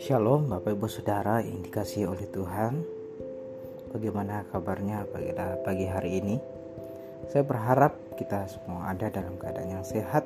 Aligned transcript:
Shalom 0.00 0.48
Bapak 0.48 0.80
Ibu 0.80 0.88
Saudara 0.88 1.44
yang 1.44 1.60
dikasih 1.60 2.08
oleh 2.08 2.24
Tuhan. 2.32 2.80
Bagaimana 3.92 4.48
kabarnya 4.48 5.04
pada 5.12 5.60
pagi 5.60 5.84
hari 5.84 6.24
ini? 6.24 6.40
Saya 7.28 7.44
berharap 7.44 8.16
kita 8.16 8.48
semua 8.48 8.88
ada 8.88 9.12
dalam 9.12 9.36
keadaan 9.36 9.76
yang 9.76 9.84
sehat 9.84 10.24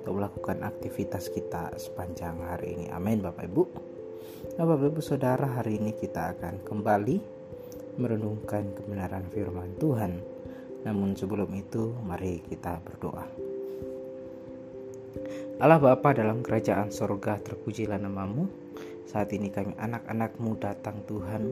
Untuk 0.00 0.16
melakukan 0.16 0.64
aktivitas 0.64 1.28
kita 1.28 1.76
sepanjang 1.76 2.40
hari 2.48 2.80
ini. 2.80 2.88
Amin 2.88 3.20
Bapak 3.20 3.52
Ibu. 3.52 3.68
Nah 4.56 4.64
Bapak 4.64 4.96
Ibu 4.96 5.04
Saudara 5.04 5.60
hari 5.60 5.76
ini 5.76 5.92
kita 5.92 6.40
akan 6.40 6.64
kembali 6.64 7.20
Merenungkan 8.00 8.72
kebenaran 8.72 9.28
firman 9.28 9.76
Tuhan 9.76 10.40
Namun 10.82 11.14
sebelum 11.14 11.50
itu 11.54 11.94
mari 12.02 12.42
kita 12.46 12.82
berdoa 12.82 13.52
Allah 15.62 15.78
Bapa 15.78 16.10
dalam 16.10 16.42
kerajaan 16.42 16.90
sorga 16.90 17.38
terpujilah 17.38 18.00
namamu 18.00 18.50
saat 19.06 19.30
ini 19.30 19.52
kami 19.52 19.76
anak-anakmu 19.78 20.58
datang 20.58 21.04
Tuhan 21.06 21.46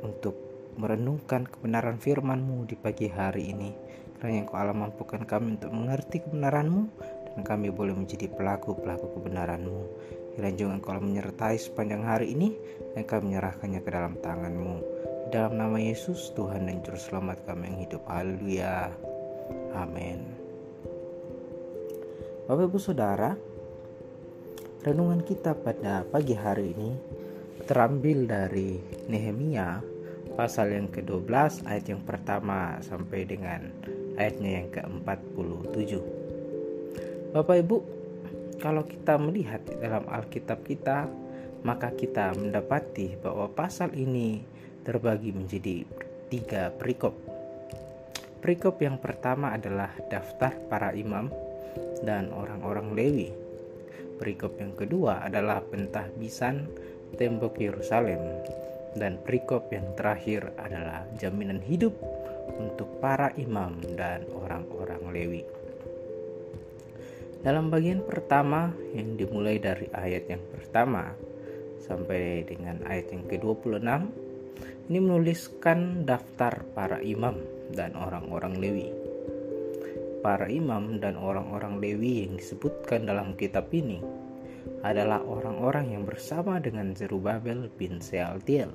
untuk 0.00 0.32
merenungkan 0.80 1.44
kebenaran 1.44 2.00
firman-Mu 2.00 2.64
di 2.64 2.76
pagi 2.78 3.12
hari 3.12 3.52
ini. 3.52 3.70
Karena 4.16 4.40
yang 4.40 4.46
kau 4.46 4.56
Allah 4.56 4.72
mampukan 4.72 5.26
kami 5.26 5.58
untuk 5.58 5.74
mengerti 5.74 6.22
kebenaran-Mu 6.24 6.82
dan 7.34 7.40
kami 7.42 7.68
boleh 7.74 7.92
menjadi 7.92 8.30
pelaku-pelaku 8.30 9.18
kebenaran-Mu. 9.18 9.80
Kiranya 10.32 10.56
juga 10.56 10.72
engkau 10.80 10.96
menyertai 11.02 11.58
sepanjang 11.60 12.06
hari 12.06 12.32
ini 12.32 12.56
dan 12.96 13.04
kami 13.04 13.34
menyerahkannya 13.34 13.80
ke 13.82 13.90
dalam 13.90 14.14
tangan-Mu. 14.22 14.76
Dalam 15.32 15.56
nama 15.56 15.80
Yesus, 15.80 16.28
Tuhan 16.36 16.68
dan 16.68 16.84
Juru 16.84 17.00
Selamat 17.00 17.40
kami 17.48 17.72
yang 17.72 17.78
hidup. 17.88 18.04
Haleluya. 18.04 18.92
Amin. 19.72 20.20
Bapak 22.44 22.68
Ibu 22.68 22.76
Saudara, 22.76 23.32
Renungan 24.82 25.22
kita 25.22 25.54
pada 25.54 26.02
pagi 26.02 26.34
hari 26.34 26.74
ini 26.74 26.90
terambil 27.70 28.26
dari 28.26 28.82
Nehemia 29.06 29.78
pasal 30.34 30.74
yang 30.74 30.90
ke-12 30.90 31.62
ayat 31.70 31.86
yang 31.86 32.02
pertama 32.02 32.82
sampai 32.82 33.22
dengan 33.22 33.70
ayatnya 34.18 34.50
yang 34.58 34.68
ke-47. 34.74 36.02
Bapak 37.30 37.62
Ibu, 37.62 37.76
kalau 38.58 38.82
kita 38.82 39.22
melihat 39.22 39.62
dalam 39.78 40.02
Alkitab 40.10 40.66
kita, 40.66 41.06
maka 41.62 41.94
kita 41.94 42.34
mendapati 42.34 43.22
bahwa 43.22 43.54
pasal 43.54 43.94
ini 43.94 44.42
terbagi 44.82 45.30
menjadi 45.34 45.86
tiga 46.28 46.74
perikop. 46.74 47.14
Perikop 48.42 48.82
yang 48.82 48.98
pertama 48.98 49.54
adalah 49.54 49.94
daftar 50.10 50.50
para 50.66 50.90
imam 50.94 51.30
dan 52.02 52.34
orang-orang 52.34 52.90
Lewi 52.92 53.42
Perikop 54.22 54.54
yang 54.62 54.78
kedua 54.78 55.26
adalah 55.26 55.58
pentahbisan 55.66 56.70
tembok 57.18 57.58
Yerusalem 57.58 58.22
dan 58.94 59.18
perikop 59.18 59.66
yang 59.74 59.98
terakhir 59.98 60.54
adalah 60.62 61.02
jaminan 61.18 61.58
hidup 61.58 61.90
untuk 62.54 62.86
para 63.02 63.34
imam 63.34 63.82
dan 63.98 64.22
orang-orang 64.30 65.02
Lewi. 65.10 65.42
Dalam 67.42 67.66
bagian 67.66 68.06
pertama 68.06 68.70
yang 68.94 69.18
dimulai 69.18 69.58
dari 69.58 69.90
ayat 69.90 70.30
yang 70.30 70.44
pertama 70.54 71.10
sampai 71.82 72.46
dengan 72.46 72.78
ayat 72.86 73.10
yang 73.10 73.26
ke-26 73.26 73.82
ini 74.88 74.98
menuliskan 74.98 76.08
daftar 76.08 76.64
para 76.74 76.98
imam 77.02 77.38
dan 77.74 77.94
orang-orang 77.94 78.58
Lewi 78.58 79.02
para 80.22 80.46
imam 80.46 81.02
dan 81.02 81.18
orang-orang 81.18 81.82
Lewi 81.82 82.24
yang 82.24 82.38
disebutkan 82.38 83.10
dalam 83.10 83.34
kitab 83.34 83.68
ini 83.74 83.98
adalah 84.86 85.18
orang-orang 85.26 85.98
yang 85.98 86.06
bersama 86.06 86.62
dengan 86.62 86.94
Zerubabel 86.94 87.66
bin 87.74 87.98
Sealtiel, 87.98 88.70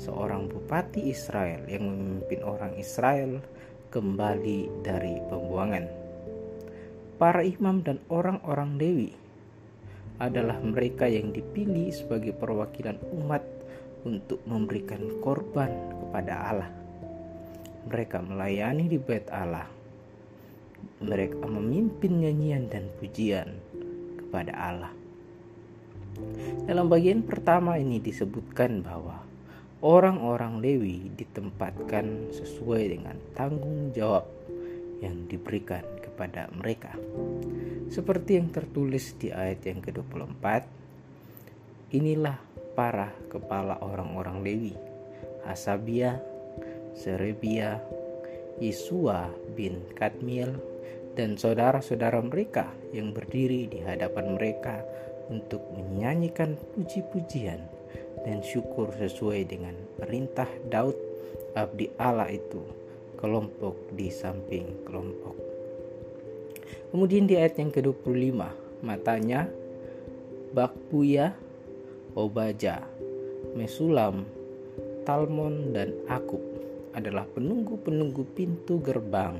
seorang 0.00 0.48
bupati 0.48 1.12
Israel 1.12 1.68
yang 1.68 1.84
memimpin 1.84 2.40
orang 2.40 2.72
Israel 2.80 3.44
kembali 3.92 4.80
dari 4.80 5.20
pembuangan. 5.28 5.84
Para 7.20 7.44
imam 7.44 7.84
dan 7.84 8.00
orang-orang 8.08 8.80
Lewi 8.80 9.12
adalah 10.16 10.56
mereka 10.64 11.04
yang 11.04 11.36
dipilih 11.36 11.92
sebagai 11.92 12.32
perwakilan 12.32 12.96
umat 13.20 13.44
untuk 14.06 14.40
memberikan 14.48 15.20
korban 15.20 15.70
kepada 15.96 16.34
Allah. 16.48 16.70
Mereka 17.90 18.20
melayani 18.22 18.86
di 18.86 18.98
bait 19.00 19.26
Allah 19.32 19.80
mereka 21.00 21.48
memimpin 21.48 22.20
nyanyian 22.20 22.68
dan 22.68 22.88
pujian 23.00 23.56
kepada 24.20 24.52
Allah. 24.52 24.92
Dalam 26.68 26.92
bagian 26.92 27.24
pertama 27.24 27.80
ini 27.80 27.96
disebutkan 27.96 28.84
bahwa 28.84 29.24
orang-orang 29.80 30.60
Lewi 30.60 31.08
ditempatkan 31.16 32.36
sesuai 32.36 32.82
dengan 32.92 33.16
tanggung 33.32 33.96
jawab 33.96 34.28
yang 35.00 35.24
diberikan 35.24 35.80
kepada 36.04 36.52
mereka. 36.52 36.92
Seperti 37.88 38.36
yang 38.36 38.52
tertulis 38.52 39.16
di 39.16 39.32
ayat 39.32 39.64
yang 39.64 39.80
ke-24, 39.80 40.44
inilah 41.96 42.36
para 42.80 43.12
kepala 43.28 43.76
orang-orang 43.84 44.40
Lewi, 44.40 44.72
Hasabia, 45.44 46.16
Serebia, 46.96 47.76
Yesua 48.56 49.28
bin 49.52 49.84
Kadmiel, 49.92 50.56
dan 51.12 51.36
saudara-saudara 51.36 52.24
mereka 52.24 52.72
yang 52.96 53.12
berdiri 53.12 53.68
di 53.68 53.84
hadapan 53.84 54.32
mereka 54.32 54.80
untuk 55.28 55.60
menyanyikan 55.76 56.56
puji-pujian 56.72 57.60
dan 58.24 58.40
syukur 58.40 58.88
sesuai 58.96 59.44
dengan 59.44 59.76
perintah 60.00 60.48
Daud 60.72 60.96
abdi 61.52 61.92
Allah 62.00 62.32
itu 62.32 62.64
kelompok 63.20 63.92
di 63.92 64.08
samping 64.08 64.88
kelompok. 64.88 65.36
Kemudian 66.96 67.28
di 67.28 67.36
ayat 67.36 67.60
yang 67.60 67.68
ke-25 67.68 68.40
matanya 68.80 69.52
Bakbuya, 70.56 71.49
Obaja, 72.18 72.82
Mesulam, 73.54 74.26
Talmon 75.06 75.70
dan 75.70 75.94
Akub 76.10 76.42
adalah 76.90 77.22
penunggu-penunggu 77.30 78.26
pintu 78.34 78.82
gerbang 78.82 79.38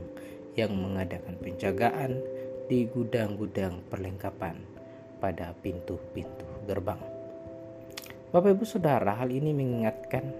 yang 0.54 0.74
mengadakan 0.78 1.34
penjagaan 1.42 2.22
di 2.70 2.86
gudang-gudang 2.86 3.82
perlengkapan 3.90 4.54
pada 5.18 5.50
pintu-pintu 5.58 6.46
gerbang. 6.70 7.02
Bapak 8.30 8.54
Ibu 8.54 8.62
Saudara, 8.62 9.18
hal 9.18 9.34
ini 9.34 9.50
mengingatkan 9.50 10.30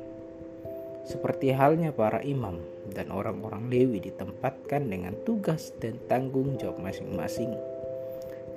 seperti 1.03 1.51
halnya 1.51 1.91
para 1.91 2.23
imam 2.23 2.63
dan 2.95 3.11
orang-orang 3.11 3.67
Lewi 3.67 3.99
ditempatkan 3.99 4.87
dengan 4.87 5.19
tugas 5.27 5.75
dan 5.83 5.99
tanggung 6.07 6.55
jawab 6.55 6.79
masing-masing. 6.79 7.51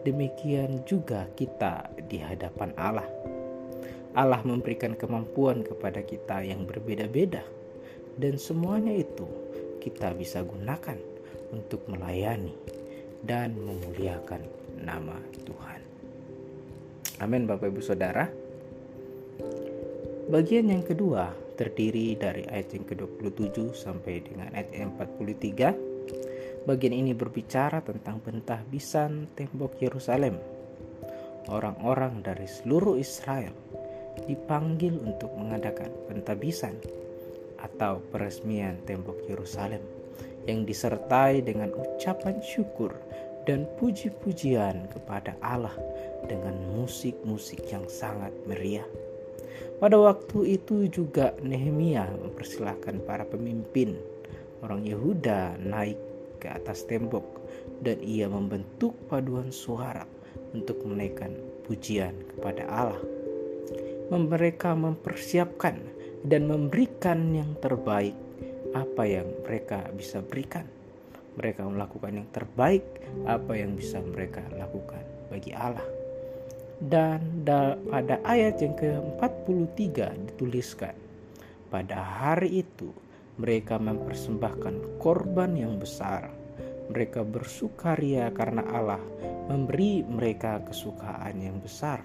Demikian 0.06 0.86
juga 0.86 1.26
kita 1.34 1.90
di 2.06 2.22
hadapan 2.22 2.70
Allah. 2.78 3.10
Allah 4.14 4.46
memberikan 4.46 4.94
kemampuan 4.94 5.66
kepada 5.66 6.06
kita 6.06 6.46
yang 6.46 6.70
berbeda-beda, 6.70 7.42
dan 8.22 8.38
semuanya 8.38 8.94
itu 8.94 9.26
kita 9.82 10.14
bisa 10.14 10.46
gunakan 10.46 11.02
untuk 11.50 11.82
melayani 11.90 12.54
dan 13.26 13.58
memuliakan 13.58 14.46
nama 14.78 15.18
Tuhan. 15.46 15.82
Amin 17.26 17.50
Bapak 17.50 17.74
Ibu 17.74 17.82
Saudara. 17.82 18.30
Bagian 20.30 20.70
yang 20.70 20.86
kedua 20.86 21.34
terdiri 21.58 22.14
dari 22.18 22.46
ayat 22.50 22.74
yang 22.74 22.86
ke-27 22.90 23.74
sampai 23.74 24.22
dengan 24.22 24.50
ayat 24.54 24.70
yang 24.78 24.94
43. 24.98 26.70
Bagian 26.70 26.96
ini 26.96 27.12
berbicara 27.12 27.84
tentang 27.84 28.22
pentahbisan 28.24 29.36
tembok 29.36 29.78
Yerusalem. 29.82 30.40
Orang-orang 31.52 32.24
dari 32.24 32.48
seluruh 32.48 32.96
Israel 32.96 33.52
dipanggil 34.26 34.96
untuk 35.04 35.34
mengadakan 35.36 35.90
pentahbisan 36.10 36.78
atau 37.64 38.04
peresmian 38.12 38.80
tembok 38.84 39.18
Yerusalem 39.28 39.82
yang 40.44 40.68
disertai 40.68 41.40
dengan 41.40 41.72
ucapan 41.72 42.44
syukur 42.44 42.92
dan 43.48 43.68
puji-pujian 43.80 44.88
kepada 44.92 45.36
Allah 45.44 45.76
dengan 46.28 46.56
musik-musik 46.76 47.64
yang 47.72 47.84
sangat 47.88 48.32
meriah. 48.48 48.88
Pada 49.80 50.00
waktu 50.00 50.60
itu 50.60 50.88
juga 50.88 51.36
Nehemia 51.44 52.08
mempersilahkan 52.24 53.04
para 53.04 53.28
pemimpin 53.28 54.00
orang 54.64 54.88
Yehuda 54.88 55.60
naik 55.60 56.00
ke 56.40 56.48
atas 56.48 56.88
tembok 56.88 57.24
dan 57.84 58.00
ia 58.00 58.32
membentuk 58.32 58.96
paduan 59.12 59.52
suara 59.52 60.08
untuk 60.56 60.80
menaikkan 60.88 61.36
pujian 61.68 62.16
kepada 62.36 62.64
Allah. 62.72 63.13
Mereka 64.12 64.76
mempersiapkan 64.76 65.80
dan 66.24 66.48
memberikan 66.48 67.32
yang 67.32 67.56
terbaik 67.60 68.16
apa 68.74 69.04
yang 69.08 69.30
mereka 69.46 69.88
bisa 69.96 70.20
berikan. 70.20 70.68
Mereka 71.40 71.66
melakukan 71.66 72.20
yang 72.22 72.30
terbaik 72.30 72.84
apa 73.26 73.58
yang 73.58 73.74
bisa 73.80 74.04
mereka 74.04 74.44
lakukan 74.54 75.02
bagi 75.32 75.56
Allah. 75.56 75.86
Dan 76.84 77.48
pada 77.88 78.20
ayat 78.28 78.60
yang 78.60 78.76
ke-43 78.76 79.88
dituliskan, 80.36 80.92
pada 81.72 81.96
hari 81.96 82.60
itu 82.60 82.92
mereka 83.40 83.80
mempersembahkan 83.80 85.00
korban 85.00 85.56
yang 85.56 85.80
besar. 85.80 86.28
Mereka 86.92 87.24
bersukaria 87.24 88.28
karena 88.36 88.68
Allah 88.68 89.00
memberi 89.48 90.04
mereka 90.04 90.60
kesukaan 90.68 91.40
yang 91.40 91.58
besar. 91.64 92.03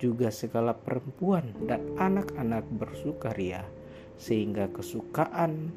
Juga 0.00 0.32
segala 0.32 0.72
perempuan 0.72 1.52
dan 1.68 1.84
anak-anak 2.00 2.64
bersukaria 2.72 3.68
sehingga 4.16 4.72
kesukaan 4.72 5.68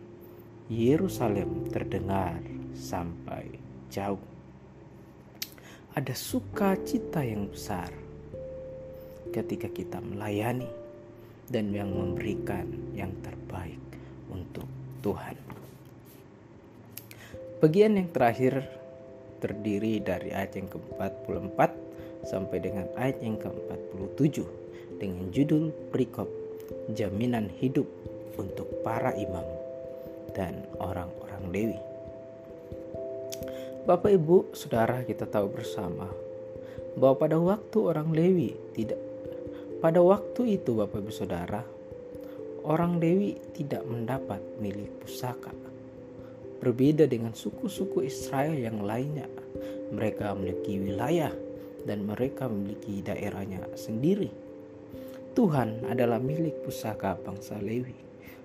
Yerusalem 0.71 1.67
terdengar 1.67 2.39
sampai 2.71 3.59
jauh. 3.91 4.23
Ada 5.93 6.15
sukacita 6.15 7.19
yang 7.21 7.51
besar 7.51 7.91
ketika 9.35 9.67
kita 9.67 9.99
melayani 9.99 10.71
dan 11.51 11.75
yang 11.75 11.91
memberikan 11.91 12.65
yang 12.95 13.11
terbaik 13.21 13.81
untuk 14.31 14.65
Tuhan. 15.03 15.35
Bagian 17.59 17.99
yang 17.99 18.09
terakhir 18.09 18.65
terdiri 19.43 19.99
dari 19.99 20.31
ayat 20.31 20.55
yang 20.55 20.67
ke-44 20.71 21.59
sampai 22.27 22.63
dengan 22.63 22.87
ayat 22.95 23.19
yang 23.19 23.35
ke-47 23.39 24.43
dengan 24.99 25.27
judul 25.35 25.69
perikop 25.91 26.27
jaminan 26.95 27.51
hidup 27.59 27.85
untuk 28.39 28.65
para 28.81 29.13
imam 29.13 29.45
dan 30.33 30.65
orang-orang 30.81 31.43
Lewi. 31.53 31.79
Bapak 33.83 34.15
Ibu, 34.15 34.55
Saudara 34.55 35.03
kita 35.03 35.27
tahu 35.27 35.51
bersama 35.51 36.07
bahwa 36.95 37.15
pada 37.19 37.37
waktu 37.37 37.77
orang 37.83 38.09
Lewi 38.15 38.55
tidak 38.73 38.99
pada 39.83 39.99
waktu 39.99 40.55
itu 40.55 40.71
Bapak 40.79 41.03
Ibu 41.03 41.11
Saudara, 41.11 41.61
orang 42.63 43.03
Lewi 43.03 43.35
tidak 43.51 43.83
mendapat 43.83 44.39
milik 44.63 44.87
pusaka. 45.03 45.51
Berbeda 46.63 47.03
dengan 47.03 47.35
suku-suku 47.35 48.07
Israel 48.07 48.55
yang 48.55 48.79
lainnya, 48.87 49.27
mereka 49.91 50.31
memiliki 50.31 50.79
wilayah 50.79 51.35
dan 51.83 52.07
mereka 52.07 52.47
memiliki 52.47 53.03
daerahnya 53.03 53.63
sendiri. 53.75 54.31
Tuhan 55.33 55.89
adalah 55.89 56.21
milik 56.21 56.61
pusaka 56.61 57.17
bangsa 57.17 57.57
Lewi 57.57 58.03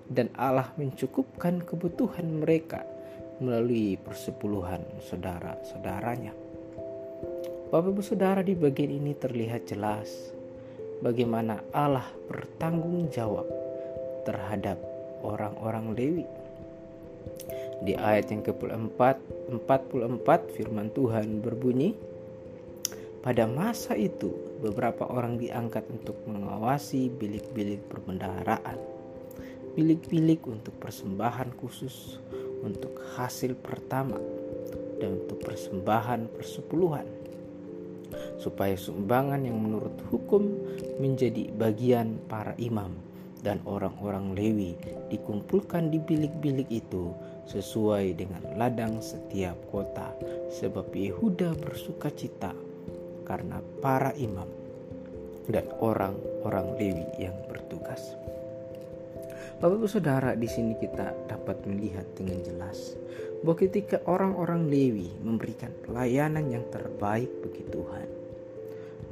dan 0.09 0.33
Allah 0.33 0.73
mencukupkan 0.73 1.61
kebutuhan 1.61 2.41
mereka 2.41 2.81
melalui 3.37 3.95
persepuluhan 4.01 4.81
saudara-saudaranya. 5.05 6.33
Bapak 7.69 7.93
Ibu 7.93 8.01
Saudara 8.01 8.41
di 8.41 8.57
bagian 8.57 8.89
ini 8.89 9.13
terlihat 9.13 9.69
jelas 9.69 10.33
bagaimana 11.05 11.61
Allah 11.69 12.09
bertanggung 12.25 13.13
jawab 13.13 13.45
terhadap 14.25 14.81
orang-orang 15.21 15.93
Lewi. 15.93 16.25
Di 17.85 17.95
ayat 17.95 18.33
yang 18.33 18.43
ke-44 18.43 20.27
firman 20.57 20.89
Tuhan 20.91 21.39
berbunyi, 21.39 21.95
pada 23.19 23.43
masa 23.43 23.99
itu 23.99 24.31
beberapa 24.63 25.03
orang 25.07 25.35
diangkat 25.35 25.83
untuk 25.91 26.15
mengawasi 26.23 27.11
bilik-bilik 27.11 27.83
perbendaharaan. 27.91 28.79
Bilik-bilik 29.75 30.43
untuk 30.47 30.75
persembahan 30.79 31.51
khusus 31.59 32.19
untuk 32.63 32.95
hasil 33.15 33.55
pertama 33.59 34.19
dan 34.99 35.19
untuk 35.19 35.39
persembahan 35.43 36.31
persepuluhan 36.35 37.07
supaya 38.39 38.75
sumbangan 38.75 39.43
yang 39.45 39.59
menurut 39.59 39.95
hukum 40.09 40.55
menjadi 40.99 41.51
bagian 41.55 42.19
para 42.27 42.55
imam 42.59 42.95
dan 43.39 43.63
orang-orang 43.63 44.35
Lewi 44.35 44.75
dikumpulkan 45.07 45.91
di 45.91 45.99
bilik-bilik 46.03 46.67
itu 46.67 47.15
sesuai 47.47 48.19
dengan 48.19 48.43
ladang 48.59 48.99
setiap 48.99 49.55
kota 49.71 50.11
sebab 50.51 50.91
Yehuda 50.91 51.55
bersuka 51.55 52.11
cita 52.11 52.51
karena 53.29 53.61
para 53.77 54.09
imam 54.17 54.49
dan 55.45 55.69
orang-orang 55.77 56.73
Lewi 56.81 57.05
yang 57.21 57.37
bertugas. 57.45 58.17
Bapak 59.61 59.75
Ibu 59.75 59.87
Saudara, 59.91 60.33
di 60.33 60.49
sini 60.49 60.73
kita 60.81 61.13
dapat 61.29 61.61
melihat 61.69 62.09
dengan 62.17 62.41
jelas 62.41 62.97
bahwa 63.45 63.59
ketika 63.59 64.01
orang-orang 64.09 64.65
Lewi 64.65 65.13
memberikan 65.21 65.69
pelayanan 65.85 66.49
yang 66.49 66.65
terbaik 66.73 67.29
bagi 67.45 67.63
Tuhan, 67.69 68.07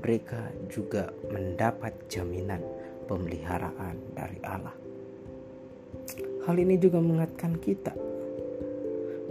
mereka 0.02 0.42
juga 0.72 1.14
mendapat 1.30 1.94
jaminan 2.10 2.64
pemeliharaan 3.06 4.18
dari 4.18 4.40
Allah. 4.42 4.76
Hal 6.48 6.56
ini 6.56 6.80
juga 6.80 7.04
mengingatkan 7.04 7.60
kita 7.60 7.92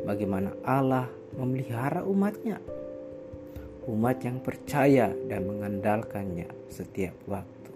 bagaimana 0.05 0.53
Allah 0.69 1.09
memelihara 1.33 2.05
umatnya. 2.05 2.76
Umat 3.87 4.19
yang 4.27 4.43
percaya 4.43 5.15
dan 5.31 5.47
mengandalkannya 5.47 6.51
setiap 6.67 7.15
waktu. 7.31 7.71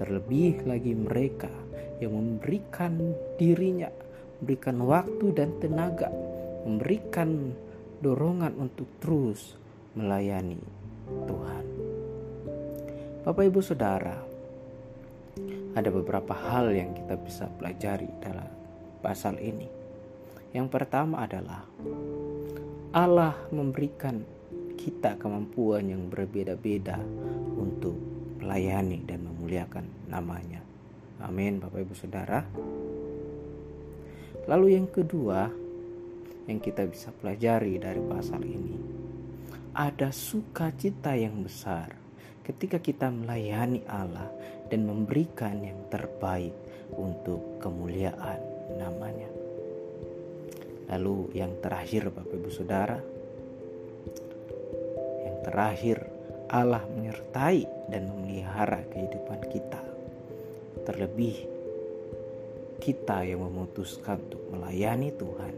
Terlebih 0.00 0.64
lagi 0.64 0.96
mereka 0.96 1.52
yang 2.00 2.16
memberikan 2.16 3.12
dirinya, 3.36 3.92
memberikan 4.40 4.80
waktu 4.88 5.26
dan 5.36 5.52
tenaga, 5.60 6.08
memberikan 6.64 7.52
dorongan 8.00 8.56
untuk 8.56 8.88
terus 9.04 9.60
melayani 9.92 10.56
Tuhan. 11.28 11.64
Bapak 13.20 13.44
Ibu 13.52 13.60
Saudara, 13.60 14.16
ada 15.76 15.90
beberapa 15.92 16.32
hal 16.32 16.72
yang 16.72 16.96
kita 16.96 17.20
bisa 17.20 17.52
pelajari 17.60 18.08
dalam 18.24 18.48
pasal 19.04 19.36
ini. 19.36 19.68
Yang 20.56 20.72
pertama 20.72 21.28
adalah 21.28 21.68
Allah 22.90 23.36
memberikan 23.52 24.39
kita 24.80 25.20
kemampuan 25.20 25.92
yang 25.92 26.08
berbeda-beda 26.08 26.96
untuk 27.60 27.92
melayani 28.40 29.04
dan 29.04 29.28
memuliakan 29.28 29.84
namanya. 30.08 30.64
Amin 31.20 31.60
Bapak 31.60 31.84
Ibu 31.84 31.92
Saudara. 31.92 32.40
Lalu 34.48 34.80
yang 34.80 34.88
kedua 34.88 35.52
yang 36.48 36.58
kita 36.64 36.88
bisa 36.88 37.12
pelajari 37.12 37.76
dari 37.76 38.00
pasal 38.00 38.40
ini 38.40 38.76
ada 39.76 40.10
sukacita 40.10 41.14
yang 41.14 41.46
besar 41.46 41.94
ketika 42.42 42.82
kita 42.82 43.06
melayani 43.12 43.84
Allah 43.86 44.26
dan 44.66 44.88
memberikan 44.88 45.62
yang 45.62 45.78
terbaik 45.92 46.56
untuk 46.96 47.62
kemuliaan 47.62 48.40
namanya. 48.80 49.30
Lalu 50.90 51.38
yang 51.38 51.54
terakhir 51.62 52.10
Bapak 52.10 52.34
Ibu 52.34 52.50
Saudara, 52.50 52.98
terakhir 55.44 56.04
Allah 56.50 56.82
menyertai 56.90 57.90
dan 57.90 58.10
memelihara 58.10 58.82
kehidupan 58.90 59.40
kita. 59.50 59.82
Terlebih 60.82 61.46
kita 62.80 63.22
yang 63.22 63.44
memutuskan 63.44 64.18
untuk 64.26 64.42
melayani 64.50 65.12
Tuhan 65.14 65.54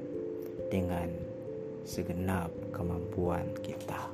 dengan 0.69 1.09
segenap 1.87 2.51
kemampuan 2.75 3.47
kita. 3.63 4.11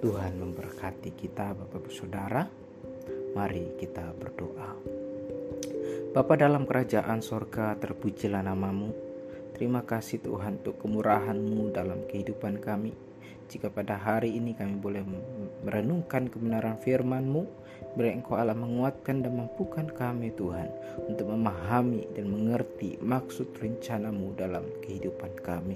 Tuhan 0.00 0.36
memberkati 0.40 1.12
kita 1.14 1.52
Bapak 1.54 1.80
Ibu 1.80 1.90
Saudara. 1.92 2.42
Mari 3.30 3.78
kita 3.78 4.10
berdoa. 4.16 4.74
Bapa 6.10 6.34
dalam 6.34 6.66
kerajaan 6.66 7.22
sorga 7.22 7.78
terpujilah 7.78 8.42
namamu. 8.42 8.90
Terima 9.54 9.86
kasih 9.86 10.18
Tuhan 10.24 10.64
untuk 10.64 10.82
kemurahan-Mu 10.82 11.70
dalam 11.70 12.02
kehidupan 12.10 12.58
kami. 12.58 13.09
Jika 13.50 13.66
pada 13.70 13.98
hari 13.98 14.38
ini 14.38 14.54
kami 14.54 14.78
boleh 14.78 15.02
merenungkan 15.66 16.30
kebenaran 16.30 16.78
firman-Mu, 16.78 17.60
Biar 17.90 18.14
Engkau 18.14 18.38
Allah 18.38 18.54
menguatkan 18.54 19.26
dan 19.26 19.34
mampukan 19.34 19.90
kami 19.90 20.30
Tuhan 20.38 20.70
untuk 21.10 21.26
memahami 21.26 22.06
dan 22.14 22.30
mengerti 22.30 22.94
maksud 23.02 23.50
rencanamu 23.58 24.30
dalam 24.38 24.62
kehidupan 24.86 25.34
kami. 25.42 25.74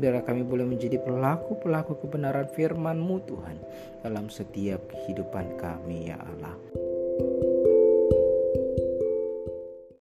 Biar 0.00 0.24
kami 0.24 0.40
boleh 0.40 0.64
menjadi 0.64 0.96
pelaku-pelaku 1.04 2.00
kebenaran 2.00 2.48
firman-Mu 2.56 3.16
Tuhan 3.28 3.56
dalam 4.00 4.32
setiap 4.32 4.88
kehidupan 4.88 5.60
kami 5.60 6.08
ya 6.08 6.16
Allah. 6.16 6.56